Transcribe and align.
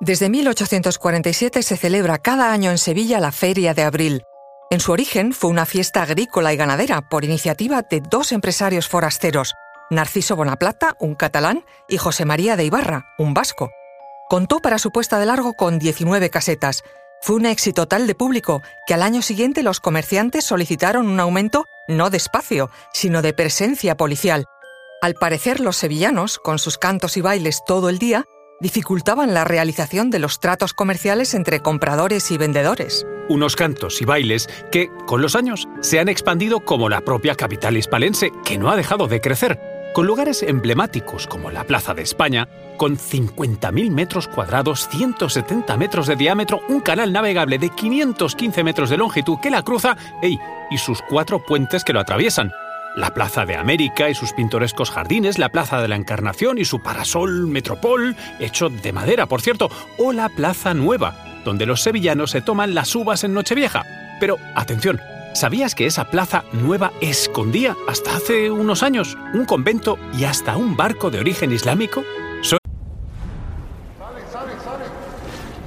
Desde 0.00 0.28
1847 0.28 1.62
se 1.62 1.76
celebra 1.76 2.18
cada 2.18 2.52
año 2.52 2.70
en 2.70 2.78
Sevilla 2.78 3.20
la 3.20 3.32
Feria 3.32 3.74
de 3.74 3.82
Abril. 3.82 4.24
En 4.70 4.80
su 4.80 4.90
origen 4.92 5.32
fue 5.32 5.50
una 5.50 5.66
fiesta 5.66 6.02
agrícola 6.02 6.52
y 6.52 6.56
ganadera 6.56 7.02
por 7.02 7.24
iniciativa 7.24 7.82
de 7.82 8.00
dos 8.00 8.32
empresarios 8.32 8.88
forasteros, 8.88 9.54
Narciso 9.90 10.34
Bonaplata, 10.34 10.96
un 10.98 11.14
catalán, 11.14 11.64
y 11.88 11.98
José 11.98 12.24
María 12.24 12.56
de 12.56 12.64
Ibarra, 12.64 13.04
un 13.18 13.34
vasco. 13.34 13.70
Contó 14.28 14.60
para 14.60 14.78
su 14.78 14.90
puesta 14.90 15.18
de 15.18 15.26
largo 15.26 15.52
con 15.52 15.78
19 15.78 16.30
casetas. 16.30 16.82
Fue 17.20 17.36
un 17.36 17.46
éxito 17.46 17.86
tal 17.86 18.06
de 18.06 18.14
público 18.14 18.62
que 18.86 18.94
al 18.94 19.02
año 19.02 19.20
siguiente 19.20 19.62
los 19.62 19.78
comerciantes 19.78 20.44
solicitaron 20.44 21.06
un 21.06 21.20
aumento 21.20 21.66
no 21.86 22.10
de 22.10 22.16
espacio, 22.16 22.70
sino 22.92 23.22
de 23.22 23.34
presencia 23.34 23.96
policial. 23.96 24.46
Al 25.02 25.14
parecer 25.14 25.60
los 25.60 25.76
sevillanos, 25.76 26.38
con 26.38 26.58
sus 26.58 26.78
cantos 26.78 27.16
y 27.16 27.20
bailes 27.20 27.62
todo 27.66 27.88
el 27.88 27.98
día, 27.98 28.24
dificultaban 28.62 29.34
la 29.34 29.44
realización 29.44 30.10
de 30.10 30.20
los 30.20 30.40
tratos 30.40 30.72
comerciales 30.72 31.34
entre 31.34 31.60
compradores 31.60 32.30
y 32.30 32.38
vendedores. 32.38 33.06
Unos 33.28 33.56
cantos 33.56 34.00
y 34.00 34.04
bailes 34.04 34.48
que, 34.70 34.88
con 35.06 35.20
los 35.20 35.34
años, 35.34 35.68
se 35.80 35.98
han 35.98 36.08
expandido 36.08 36.60
como 36.60 36.88
la 36.88 37.00
propia 37.00 37.34
capital 37.34 37.76
hispalense, 37.76 38.32
que 38.44 38.58
no 38.58 38.70
ha 38.70 38.76
dejado 38.76 39.08
de 39.08 39.20
crecer, 39.20 39.60
con 39.92 40.06
lugares 40.06 40.42
emblemáticos 40.42 41.26
como 41.26 41.50
la 41.50 41.64
Plaza 41.64 41.92
de 41.92 42.02
España, 42.02 42.48
con 42.76 42.96
50.000 42.96 43.90
metros 43.90 44.28
cuadrados, 44.28 44.88
170 44.88 45.76
metros 45.76 46.06
de 46.06 46.16
diámetro, 46.16 46.62
un 46.68 46.80
canal 46.80 47.12
navegable 47.12 47.58
de 47.58 47.68
515 47.68 48.64
metros 48.64 48.90
de 48.90 48.96
longitud 48.96 49.38
que 49.42 49.50
la 49.50 49.62
cruza 49.62 49.96
y 50.22 50.78
sus 50.78 51.02
cuatro 51.02 51.44
puentes 51.44 51.84
que 51.84 51.92
lo 51.92 52.00
atraviesan 52.00 52.52
la 52.96 53.14
Plaza 53.14 53.46
de 53.46 53.56
América 53.56 54.10
y 54.10 54.14
sus 54.14 54.32
pintorescos 54.32 54.90
jardines, 54.90 55.38
la 55.38 55.48
Plaza 55.48 55.80
de 55.80 55.88
la 55.88 55.96
Encarnación 55.96 56.58
y 56.58 56.64
su 56.64 56.82
parasol 56.82 57.46
metropol, 57.46 58.16
hecho 58.38 58.68
de 58.68 58.92
madera, 58.92 59.26
por 59.26 59.40
cierto, 59.40 59.70
o 59.98 60.12
la 60.12 60.28
Plaza 60.28 60.74
Nueva, 60.74 61.16
donde 61.44 61.66
los 61.66 61.82
sevillanos 61.82 62.30
se 62.30 62.42
toman 62.42 62.74
las 62.74 62.94
uvas 62.94 63.24
en 63.24 63.34
Nochevieja. 63.34 63.84
Pero, 64.20 64.36
atención, 64.54 65.00
¿sabías 65.34 65.74
que 65.74 65.86
esa 65.86 66.10
Plaza 66.10 66.44
Nueva 66.52 66.92
escondía, 67.00 67.76
hasta 67.88 68.16
hace 68.16 68.50
unos 68.50 68.82
años, 68.82 69.16
un 69.34 69.44
convento 69.44 69.98
y 70.18 70.24
hasta 70.24 70.56
un 70.56 70.76
barco 70.76 71.10
de 71.10 71.20
origen 71.20 71.52
islámico? 71.52 72.02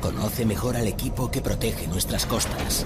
Conoce 0.02 0.46
mejor 0.46 0.76
al 0.78 0.88
equipo 0.88 1.32
que 1.32 1.42
protege 1.42 1.88
nuestras 1.88 2.28
costas. 2.28 2.86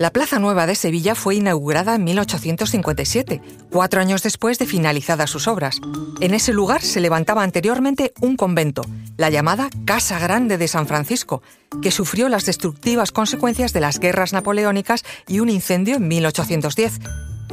La 0.00 0.14
Plaza 0.14 0.38
Nueva 0.38 0.66
de 0.66 0.76
Sevilla 0.76 1.14
fue 1.14 1.34
inaugurada 1.34 1.94
en 1.94 2.04
1857, 2.04 3.42
cuatro 3.70 4.00
años 4.00 4.22
después 4.22 4.58
de 4.58 4.64
finalizadas 4.64 5.28
sus 5.28 5.46
obras. 5.46 5.78
En 6.20 6.32
ese 6.32 6.54
lugar 6.54 6.80
se 6.80 7.00
levantaba 7.00 7.42
anteriormente 7.42 8.14
un 8.18 8.38
convento, 8.38 8.80
la 9.18 9.28
llamada 9.28 9.68
Casa 9.84 10.18
Grande 10.18 10.56
de 10.56 10.68
San 10.68 10.86
Francisco, 10.86 11.42
que 11.82 11.90
sufrió 11.90 12.30
las 12.30 12.46
destructivas 12.46 13.12
consecuencias 13.12 13.74
de 13.74 13.80
las 13.80 14.00
guerras 14.00 14.32
napoleónicas 14.32 15.04
y 15.28 15.40
un 15.40 15.50
incendio 15.50 15.96
en 15.96 16.08
1810. 16.08 17.00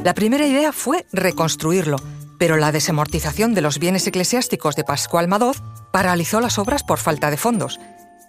La 0.02 0.14
primera 0.14 0.46
idea 0.46 0.72
fue 0.72 1.04
reconstruirlo, 1.12 1.98
pero 2.38 2.56
la 2.56 2.72
desamortización 2.72 3.52
de 3.52 3.60
los 3.60 3.78
bienes 3.78 4.06
eclesiásticos 4.06 4.74
de 4.74 4.84
Pascual 4.84 5.28
Madoz 5.28 5.60
paralizó 5.92 6.40
las 6.40 6.58
obras 6.58 6.82
por 6.82 6.98
falta 6.98 7.30
de 7.30 7.36
fondos. 7.36 7.78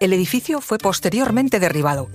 El 0.01 0.11
edificio 0.11 0.59
fue 0.59 0.77
posteriormente 0.77 1.61
derribado. 1.61 2.09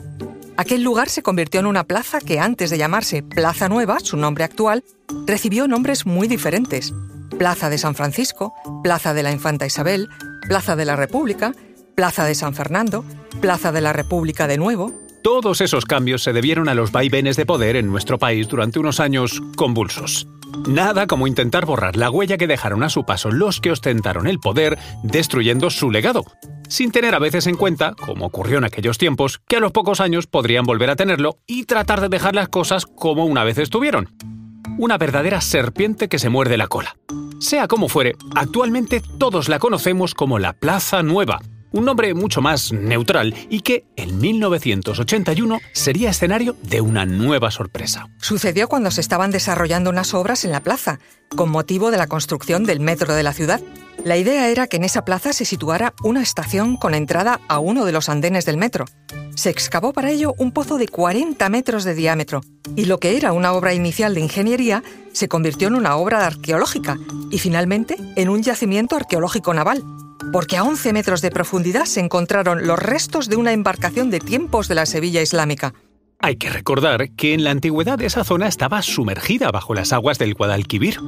Aquel 0.57 0.83
lugar 0.85 1.09
se 1.09 1.23
convirtió 1.23 1.59
en 1.59 1.67
una 1.67 1.85
plaza 1.85 2.21
que 2.21 2.39
antes 2.39 2.71
de 2.71 2.79
llamarse 2.79 3.25
Plaza 3.25 3.69
Nueva, 3.69 3.99
su 3.99 4.17
nombre 4.17 4.45
actual, 4.45 4.85
recibió 5.27 5.67
nombres 5.67 6.07
muy 6.07 6.29
diferentes. 6.29 6.95
Plaza 7.39 7.71
de 7.71 7.79
San 7.79 7.97
Francisco, 7.97 8.55
Plaza 8.85 9.15
de 9.15 9.25
la 9.25 9.33
Infanta 9.33 9.67
Isabel, 9.67 10.09
Plaza 10.49 10.77
de 10.77 10.85
la 10.85 10.95
República, 10.95 11.53
Plaza 11.97 12.25
de 12.25 12.37
San 12.37 12.55
Fernando, 12.55 13.05
Plaza 13.41 13.73
de 13.73 13.81
la 13.81 13.93
República 13.93 14.47
de 14.47 14.59
nuevo. 14.59 14.93
Todos 15.25 15.61
esos 15.61 15.87
cambios 15.87 16.23
se 16.23 16.33
debieron 16.33 16.69
a 16.69 16.75
los 16.75 16.93
vaivenes 16.93 17.37
de 17.37 17.47
poder 17.47 17.75
en 17.75 17.89
nuestro 17.89 18.19
país 18.19 18.47
durante 18.47 18.79
unos 18.79 19.01
años 19.01 19.43
convulsos. 19.57 20.29
Nada 20.67 21.07
como 21.07 21.27
intentar 21.27 21.67
borrar 21.67 21.97
la 21.97 22.11
huella 22.11 22.37
que 22.37 22.47
dejaron 22.47 22.83
a 22.83 22.89
su 22.89 23.05
paso 23.05 23.31
los 23.31 23.61
que 23.61 23.71
ostentaron 23.71 24.27
el 24.27 24.39
poder, 24.39 24.79
destruyendo 25.03 25.71
su 25.71 25.91
legado, 25.91 26.25
sin 26.69 26.91
tener 26.91 27.15
a 27.15 27.19
veces 27.19 27.47
en 27.47 27.57
cuenta, 27.57 27.95
como 27.95 28.27
ocurrió 28.27 28.59
en 28.59 28.65
aquellos 28.65 28.99
tiempos, 28.99 29.41
que 29.49 29.57
a 29.57 29.61
los 29.61 29.73
pocos 29.73 30.01
años 30.01 30.27
podrían 30.27 30.65
volver 30.65 30.91
a 30.91 30.97
tenerlo 30.97 31.39
y 31.47 31.65
tratar 31.65 32.01
de 32.01 32.09
dejar 32.09 32.35
las 32.35 32.49
cosas 32.49 32.87
como 32.87 33.27
una 33.27 33.45
vez 33.45 33.59
estuvieron. 33.59 34.15
Una 34.79 34.99
verdadera 34.99 35.41
serpiente 35.41 36.09
que 36.09 36.19
se 36.19 36.31
muerde 36.31 36.57
la 36.57 36.67
cola. 36.67 36.97
Sea 37.41 37.69
como 37.69 37.89
fuere, 37.89 38.17
actualmente 38.35 39.03
todos 39.19 39.49
la 39.49 39.59
conocemos 39.59 40.15
como 40.15 40.39
la 40.39 40.55
Plaza 40.55 41.03
Nueva, 41.03 41.41
un 41.75 41.85
nombre 41.85 42.15
mucho 42.15 42.41
más 42.41 42.73
neutral 42.73 43.35
y 43.51 43.61
que 43.61 43.85
en 43.97 44.19
1981 44.19 45.61
sería 45.73 46.11
escenario 46.11 46.57
de 46.63 46.81
una 46.81 47.05
nueva 47.05 47.51
sorpresa. 47.51 48.09
Sucedió 48.19 48.69
cuando 48.69 48.93
se 48.93 49.01
estaban 49.01 49.33
desarrollando 49.33 49.91
unas 49.91 50.15
obras 50.15 50.45
en 50.45 50.53
la 50.53 50.63
plaza, 50.63 51.01
con 51.35 51.51
motivo 51.51 51.91
de 51.91 51.99
la 51.99 52.07
construcción 52.07 52.63
del 52.63 52.79
metro 52.79 53.15
de 53.15 53.25
la 53.25 53.33
ciudad. 53.33 53.61
La 54.05 54.17
idea 54.17 54.49
era 54.49 54.69
que 54.69 54.77
en 54.77 54.85
esa 54.85 55.05
plaza 55.05 55.33
se 55.33 55.45
situara 55.45 55.95
una 56.05 56.23
estación 56.23 56.77
con 56.77 56.95
entrada 56.95 57.41
a 57.49 57.59
uno 57.59 57.85
de 57.85 57.93
los 57.93 58.09
andenes 58.09 58.45
del 58.45 58.57
metro. 58.57 58.85
Se 59.35 59.51
excavó 59.51 59.93
para 59.93 60.13
ello 60.13 60.33
un 60.39 60.53
pozo 60.53 60.79
de 60.79 60.87
40 60.87 61.49
metros 61.49 61.83
de 61.83 61.95
diámetro, 61.97 62.43
y 62.77 62.85
lo 62.85 63.01
que 63.01 63.17
era 63.17 63.33
una 63.33 63.53
obra 63.53 63.75
inicial 63.75 64.15
de 64.15 64.21
ingeniería 64.21 64.85
se 65.13 65.27
convirtió 65.27 65.67
en 65.67 65.75
una 65.75 65.97
obra 65.97 66.25
arqueológica 66.25 66.99
y 67.33 67.39
finalmente 67.39 67.97
en 68.15 68.29
un 68.29 68.45
yacimiento 68.45 68.95
arqueológico 68.95 69.53
naval 69.55 69.83
porque 70.33 70.57
a 70.57 70.65
11 70.65 70.93
metros 70.93 71.23
de 71.23 71.31
profundidad 71.31 71.85
se 71.85 72.01
encontraron 72.01 72.67
los 72.67 72.79
restos 72.79 73.29
de 73.29 73.37
una 73.37 73.53
embarcación 73.53 74.11
de 74.11 74.21
tiempos 74.21 74.69
de 74.69 74.75
la 74.75 74.87
Sevilla 74.87 75.23
islámica. 75.23 75.75
Hay 76.21 76.37
que 76.37 76.49
recordar 76.49 77.11
que 77.11 77.35
en 77.35 77.45
la 77.45 77.51
antigüedad 77.51 78.01
esa 78.01 78.25
zona 78.25 78.49
estaba 78.49 78.81
sumergida 78.83 79.51
bajo 79.51 79.75
las 79.75 79.93
aguas 79.93 80.19
del 80.19 80.35
Guadalquivir. 80.35 80.99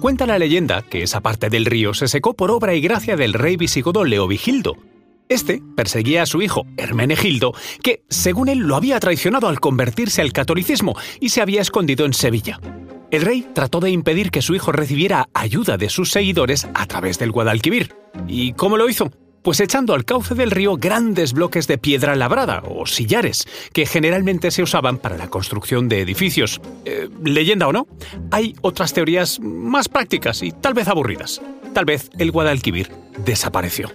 Cuenta 0.00 0.26
la 0.26 0.38
leyenda 0.38 0.82
que 0.82 1.02
esa 1.02 1.20
parte 1.20 1.48
del 1.48 1.66
río 1.66 1.94
se 1.94 2.08
secó 2.08 2.34
por 2.34 2.50
obra 2.50 2.74
y 2.74 2.80
gracia 2.80 3.16
del 3.16 3.34
rey 3.34 3.56
visigodo 3.56 4.04
Leovigildo. 4.04 4.74
Este 5.28 5.62
perseguía 5.76 6.22
a 6.22 6.26
su 6.26 6.42
hijo, 6.42 6.66
Hermenegildo, 6.76 7.54
que, 7.82 8.02
según 8.10 8.48
él, 8.48 8.58
lo 8.58 8.76
había 8.76 9.00
traicionado 9.00 9.48
al 9.48 9.60
convertirse 9.60 10.20
al 10.20 10.32
catolicismo 10.32 10.96
y 11.20 11.30
se 11.30 11.40
había 11.40 11.62
escondido 11.62 12.04
en 12.04 12.12
Sevilla. 12.12 12.60
El 13.10 13.22
rey 13.22 13.46
trató 13.54 13.80
de 13.80 13.90
impedir 13.90 14.30
que 14.30 14.42
su 14.42 14.54
hijo 14.54 14.72
recibiera 14.72 15.28
ayuda 15.34 15.76
de 15.76 15.88
sus 15.88 16.10
seguidores 16.10 16.66
a 16.74 16.86
través 16.86 17.18
del 17.18 17.30
Guadalquivir. 17.30 17.94
¿Y 18.26 18.52
cómo 18.54 18.76
lo 18.76 18.88
hizo? 18.88 19.10
Pues 19.42 19.60
echando 19.60 19.92
al 19.92 20.06
cauce 20.06 20.34
del 20.34 20.50
río 20.50 20.76
grandes 20.76 21.34
bloques 21.34 21.66
de 21.66 21.76
piedra 21.76 22.16
labrada 22.16 22.62
o 22.66 22.86
sillares, 22.86 23.46
que 23.74 23.84
generalmente 23.84 24.50
se 24.50 24.62
usaban 24.62 24.96
para 24.96 25.18
la 25.18 25.28
construcción 25.28 25.88
de 25.88 26.00
edificios. 26.00 26.62
Eh, 26.86 27.10
leyenda 27.22 27.68
o 27.68 27.72
no, 27.72 27.86
hay 28.30 28.54
otras 28.62 28.94
teorías 28.94 29.38
más 29.40 29.88
prácticas 29.88 30.42
y 30.42 30.50
tal 30.50 30.72
vez 30.72 30.88
aburridas. 30.88 31.42
Tal 31.74 31.84
vez 31.84 32.10
el 32.18 32.30
Guadalquivir 32.30 32.90
desapareció. 33.24 33.92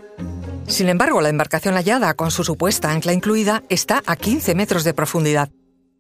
Sin 0.68 0.88
embargo, 0.88 1.20
la 1.20 1.30
embarcación 1.30 1.74
hallada, 1.74 2.14
con 2.14 2.30
su 2.30 2.44
supuesta 2.44 2.92
ancla 2.92 3.12
incluida, 3.12 3.64
está 3.70 4.04
a 4.06 4.16
15 4.16 4.54
metros 4.54 4.84
de 4.84 4.94
profundidad. 4.94 5.50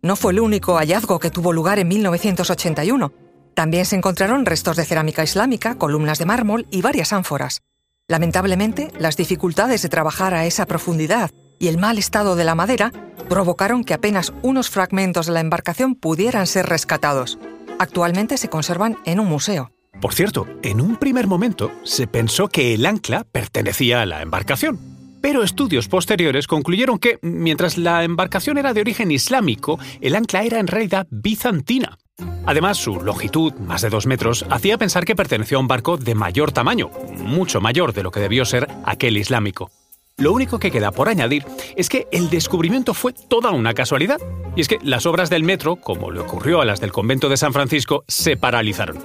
No 0.01 0.15
fue 0.15 0.31
el 0.31 0.39
único 0.39 0.77
hallazgo 0.77 1.19
que 1.19 1.29
tuvo 1.29 1.51
lugar 1.51 1.77
en 1.77 1.89
1981. 1.89 3.11
También 3.53 3.85
se 3.85 3.97
encontraron 3.97 4.45
restos 4.45 4.77
de 4.77 4.85
cerámica 4.85 5.23
islámica, 5.23 5.75
columnas 5.75 6.19
de 6.19 6.25
mármol 6.25 6.67
y 6.71 6.81
varias 6.81 7.11
ánforas. 7.11 7.61
Lamentablemente, 8.07 8.91
las 8.97 9.17
dificultades 9.17 9.81
de 9.81 9.89
trabajar 9.89 10.33
a 10.33 10.45
esa 10.45 10.65
profundidad 10.65 11.31
y 11.59 11.67
el 11.67 11.77
mal 11.77 11.97
estado 11.97 12.37
de 12.37 12.45
la 12.45 12.55
madera 12.55 12.93
provocaron 13.27 13.83
que 13.83 13.93
apenas 13.93 14.33
unos 14.41 14.69
fragmentos 14.69 15.27
de 15.27 15.33
la 15.33 15.41
embarcación 15.41 15.95
pudieran 15.95 16.47
ser 16.47 16.67
rescatados. 16.67 17.37
Actualmente 17.77 18.37
se 18.37 18.49
conservan 18.49 18.97
en 19.05 19.19
un 19.19 19.27
museo. 19.27 19.71
Por 20.01 20.13
cierto, 20.13 20.47
en 20.63 20.79
un 20.79 20.95
primer 20.95 21.27
momento 21.27 21.71
se 21.83 22.07
pensó 22.07 22.47
que 22.47 22.73
el 22.73 22.85
ancla 22.85 23.25
pertenecía 23.25 24.01
a 24.01 24.05
la 24.05 24.21
embarcación, 24.21 24.88
pero 25.21 25.43
estudios 25.43 25.87
posteriores 25.87 26.47
concluyeron 26.47 26.99
que, 26.99 27.19
mientras 27.21 27.77
la 27.77 28.03
embarcación 28.03 28.57
era 28.57 28.73
de 28.73 28.81
origen 28.81 29.11
islámico, 29.11 29.79
el 30.01 30.15
ancla 30.15 30.43
era 30.43 30.59
en 30.59 30.67
realidad 30.67 31.07
bizantina. 31.09 31.97
Además, 32.45 32.77
su 32.77 32.99
longitud, 33.01 33.53
más 33.53 33.81
de 33.81 33.89
dos 33.89 34.05
metros, 34.05 34.45
hacía 34.49 34.77
pensar 34.77 35.05
que 35.05 35.15
perteneció 35.15 35.57
a 35.57 35.61
un 35.61 35.67
barco 35.67 35.97
de 35.97 36.15
mayor 36.15 36.51
tamaño, 36.51 36.89
mucho 37.17 37.61
mayor 37.61 37.93
de 37.93 38.03
lo 38.03 38.11
que 38.11 38.19
debió 38.19 38.45
ser 38.45 38.67
aquel 38.85 39.17
islámico. 39.17 39.71
Lo 40.17 40.33
único 40.33 40.59
que 40.59 40.69
queda 40.69 40.91
por 40.91 41.07
añadir 41.07 41.45
es 41.77 41.87
que 41.87 42.07
el 42.11 42.29
descubrimiento 42.29 42.93
fue 42.93 43.13
toda 43.13 43.51
una 43.51 43.73
casualidad. 43.73 44.17
Y 44.55 44.61
es 44.61 44.67
que 44.67 44.79
las 44.83 45.05
obras 45.05 45.29
del 45.29 45.43
metro, 45.43 45.77
como 45.77 46.11
le 46.11 46.19
ocurrió 46.19 46.59
a 46.59 46.65
las 46.65 46.81
del 46.81 46.91
convento 46.91 47.29
de 47.29 47.37
San 47.37 47.53
Francisco, 47.53 48.03
se 48.07 48.35
paralizaron. 48.35 48.97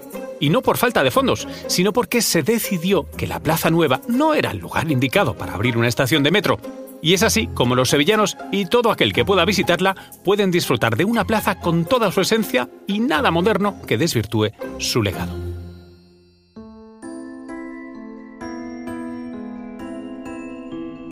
Y 0.44 0.50
no 0.50 0.61
por 0.61 0.76
falta 0.76 1.02
de 1.02 1.11
fondos, 1.11 1.49
sino 1.69 1.94
porque 1.94 2.20
se 2.20 2.43
decidió 2.43 3.08
que 3.17 3.26
la 3.26 3.41
Plaza 3.41 3.70
Nueva 3.70 4.02
no 4.08 4.35
era 4.35 4.50
el 4.50 4.58
lugar 4.58 4.91
indicado 4.91 5.38
para 5.38 5.55
abrir 5.55 5.79
una 5.79 5.88
estación 5.88 6.23
de 6.23 6.31
metro. 6.31 6.58
Y 7.00 7.14
es 7.14 7.23
así 7.23 7.46
como 7.55 7.75
los 7.75 7.88
sevillanos 7.88 8.37
y 8.52 8.67
todo 8.67 8.91
aquel 8.91 9.14
que 9.14 9.25
pueda 9.25 9.46
visitarla 9.46 9.96
pueden 10.23 10.50
disfrutar 10.50 10.96
de 10.96 11.06
una 11.06 11.25
plaza 11.25 11.61
con 11.61 11.87
toda 11.87 12.12
su 12.12 12.20
esencia 12.20 12.69
y 12.87 13.00
nada 13.00 13.31
moderno 13.31 13.81
que 13.87 13.96
desvirtúe 13.96 14.50
su 14.76 15.02
legado. 15.02 15.44